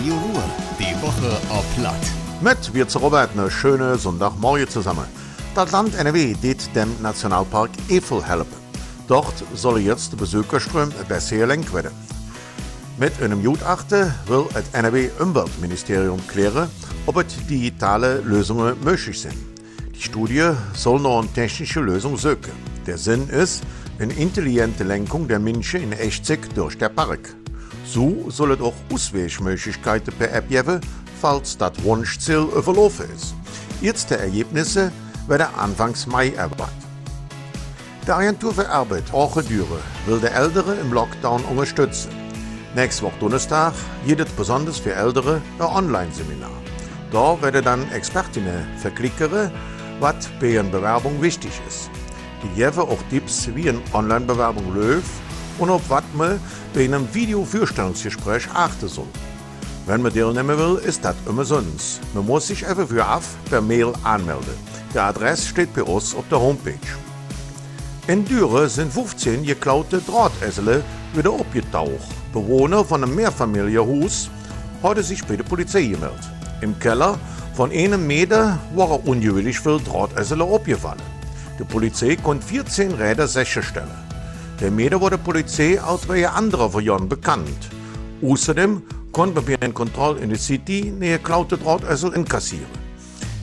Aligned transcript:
Radio 0.00 0.14
Ruhr. 0.14 0.42
Die 0.78 1.02
Woche 1.02 1.36
auf 1.50 1.76
Platt. 1.76 2.00
Mit 2.40 2.72
wir 2.72 2.88
zu 2.88 3.00
Robert 3.00 3.32
eine 3.36 3.50
schöne 3.50 3.98
Sonntagmorgen 3.98 4.66
zusammen. 4.66 5.04
Das 5.54 5.72
Land 5.72 5.94
NRW 5.94 6.32
dit 6.42 6.74
dem 6.74 6.88
Nationalpark 7.02 7.68
Eifel 7.90 8.26
helfen. 8.26 8.56
Dort 9.08 9.44
soll 9.54 9.80
jetzt 9.80 10.12
der 10.12 10.16
Besucherström 10.16 10.90
besser 11.06 11.36
gelenkt 11.36 11.74
werden. 11.74 11.90
Mit 12.98 13.20
einem 13.20 13.44
Gutachten 13.44 14.14
will 14.26 14.46
das 14.54 14.64
NRW-Umweltministerium 14.72 16.26
klären, 16.28 16.70
ob 17.04 17.22
digitale 17.50 18.20
Lösungen 18.20 18.82
möglich 18.82 19.20
sind. 19.20 19.36
Die 19.94 20.00
Studie 20.00 20.52
soll 20.72 20.98
noch 21.00 21.18
eine 21.18 21.32
technische 21.34 21.80
Lösung 21.80 22.16
suchen. 22.16 22.52
Der 22.86 22.96
Sinn 22.96 23.28
ist 23.28 23.62
eine 23.98 24.14
intelligente 24.14 24.82
Lenkung 24.82 25.28
der 25.28 25.40
Menschen 25.40 25.82
in 25.82 25.92
Echtzeit 25.92 26.56
durch 26.56 26.78
den 26.78 26.94
Park. 26.94 27.34
So 27.92 28.30
soll 28.30 28.52
es 28.52 28.60
auch 28.60 28.74
Ausweichmöglichkeiten 28.92 30.14
per 30.16 30.32
App 30.32 30.48
geben, 30.48 30.80
falls 31.20 31.58
das 31.58 31.72
Wunschziel 31.82 32.46
überlaufen 32.56 33.06
ist. 33.16 33.34
Jetzt 33.80 34.10
die 34.10 34.14
Ergebnisse 34.14 34.92
werden 35.26 35.48
Anfangs 35.56 36.06
Mai 36.06 36.28
erwartet. 36.30 36.72
Die 38.06 38.12
Agentur 38.12 38.54
für 38.54 38.68
Arbeit, 38.68 39.12
Orchedüre, 39.12 39.80
will 40.06 40.20
die 40.20 40.28
Ältere 40.28 40.76
im 40.76 40.92
Lockdown 40.92 41.44
unterstützen. 41.46 42.10
Nächste 42.76 43.02
Woche 43.02 43.18
Donnerstag 43.18 43.74
gibt 44.06 44.20
es 44.20 44.30
besonders 44.34 44.78
für 44.78 44.94
Ältere 44.94 45.42
ein 45.58 45.66
Online-Seminar. 45.66 46.62
Da 47.10 47.42
werden 47.42 47.64
dann 47.64 47.90
Expertinnen 47.90 48.68
verklickern, 48.78 49.50
was 49.98 50.28
bei 50.40 50.60
einer 50.60 50.68
Bewerbung 50.68 51.20
wichtig 51.20 51.50
ist. 51.66 51.90
Die 52.44 52.54
geben 52.54 52.78
auch 52.78 53.02
Tipps, 53.10 53.48
wie 53.52 53.68
eine 53.68 53.80
Online-Bewerbung 53.92 54.76
läuft 54.76 55.10
und 55.60 55.70
auf 55.70 55.82
was 55.88 56.02
man 56.14 56.40
bei 56.74 56.84
einem 56.84 57.06
Video-Vorstellungsgespräch 57.14 58.48
achten 58.52 58.88
soll. 58.88 59.06
Wenn 59.86 60.02
man 60.02 60.12
teilnehmen 60.12 60.58
will, 60.58 60.76
ist 60.84 61.04
das 61.04 61.16
immer 61.28 61.44
sonst. 61.44 62.00
Man 62.14 62.26
muss 62.26 62.46
sich 62.46 62.66
einfach 62.66 62.88
für 62.88 63.06
auf 63.06 63.36
per 63.48 63.60
Mail 63.60 63.92
anmelden. 64.02 64.54
Die 64.92 64.98
Adresse 64.98 65.48
steht 65.48 65.72
bei 65.74 65.82
uns 65.82 66.14
auf 66.14 66.24
der 66.30 66.40
Homepage. 66.40 66.74
In 68.06 68.24
Düren 68.24 68.68
sind 68.68 68.92
15 68.92 69.44
geklaute 69.44 70.00
Drahtesel 70.00 70.82
wieder 71.14 71.32
abgetaucht. 71.32 72.08
Bewohner 72.32 72.84
von 72.84 73.04
einem 73.04 73.14
Mehrfamilienhaus 73.14 74.30
haben 74.82 75.02
sich 75.02 75.24
bei 75.24 75.36
der 75.36 75.44
Polizei 75.44 75.82
gemeldet. 75.82 76.30
Im 76.60 76.78
Keller 76.78 77.18
von 77.54 77.70
einem 77.70 78.06
Meter 78.06 78.58
waren 78.74 79.00
ungewöhnlich 79.04 79.60
viele 79.60 79.80
Drahtesel 79.80 80.42
abgefallen. 80.42 81.02
Die 81.58 81.64
Polizei 81.64 82.16
konnte 82.16 82.46
14 82.46 82.92
Räder 82.92 83.28
sicherstellen. 83.28 84.09
Der 84.60 84.70
Meter 84.70 85.00
wurde 85.00 85.16
Polizei 85.16 85.80
aus 85.80 86.02
zwei 86.02 86.28
anderen 86.28 86.74
Varianten 86.74 87.08
bekannt. 87.08 87.70
Außerdem 88.22 88.82
konnte 89.10 89.36
man 89.36 89.44
bei 89.46 89.56
einer 89.58 89.72
Kontrolle 89.72 90.20
in 90.20 90.28
der 90.28 90.38
City 90.38 90.92
eine 90.94 91.16
geklaute 91.16 91.56
Drahtesel 91.56 92.12
inkassieren. 92.12 92.66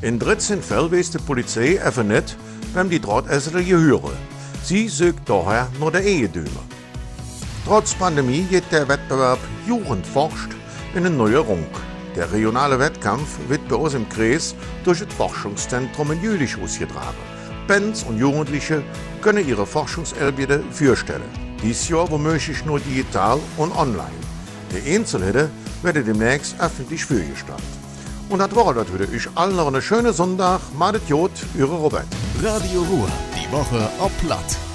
In 0.00 0.18
13 0.18 0.62
Fällen 0.62 0.90
weiß 0.90 1.10
die 1.10 1.18
Polizei 1.18 1.84
einfach 1.84 2.02
nicht, 2.02 2.38
wem 2.72 2.88
die 2.88 2.98
Drahtesel 2.98 3.62
gehören. 3.62 4.16
Sie 4.64 4.88
sucht 4.88 5.20
daher 5.26 5.68
nur 5.78 5.92
der 5.92 6.02
Ehedümer. 6.02 6.64
Trotz 7.66 7.92
Pandemie 7.92 8.46
geht 8.48 8.72
der 8.72 8.88
Wettbewerb 8.88 9.38
Jugend 9.66 10.06
forscht 10.06 10.52
in 10.94 11.04
eine 11.04 11.14
neue 11.14 11.40
Rung. 11.40 11.66
Der 12.16 12.32
regionale 12.32 12.78
Wettkampf 12.78 13.38
wird 13.48 13.68
bei 13.68 13.76
uns 13.76 13.92
im 13.92 14.08
Kreis 14.08 14.54
durch 14.82 15.00
das 15.00 15.12
Forschungszentrum 15.12 16.12
in 16.12 16.22
Jülich 16.22 16.56
ausgetragen. 16.58 17.18
Bands 17.68 18.02
und 18.02 18.18
Jugendliche 18.18 18.82
können 19.22 19.48
ihre 19.48 19.66
Forschungserbiete 19.66 20.62
vorstellen. 20.70 21.30
Dies 21.62 21.88
Jahr 21.88 22.10
womöglich 22.10 22.64
nur 22.64 22.80
digital 22.80 23.38
und 23.56 23.72
online. 23.76 24.20
Die 24.72 24.94
Einzelheiten 24.94 25.48
werden 25.82 26.04
demnächst 26.04 26.60
öffentlich 26.60 27.04
vorgestellt. 27.04 27.62
Und 28.28 28.40
das 28.40 28.54
war 28.56 28.74
das 28.74 28.92
wieder. 28.92 29.06
Ich 29.12 29.28
allen 29.34 29.56
noch 29.56 29.68
einen 29.68 29.82
schönen 29.82 30.12
Sonntag. 30.12 30.60
Madet 30.76 31.08
Jod, 31.08 31.30
Ihre 31.56 31.74
Robert. 31.74 32.06
Radio 32.42 32.82
Ruhr. 32.82 33.08
Die 33.36 33.52
Woche 33.52 33.88
auf 33.98 34.10
Platt. 34.20 34.71